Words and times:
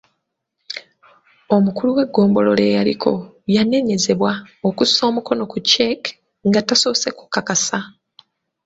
Omukulu 1.55 1.89
w'eggombolola 1.97 2.63
eyaliko 2.69 3.11
yanenyezebwa 3.55 4.31
okussa 4.67 5.01
omukono 5.09 5.43
ku 5.51 5.57
cheque 5.71 6.09
nga 6.47 6.61
tasoose 6.67 7.09
kukakasa. 7.17 7.79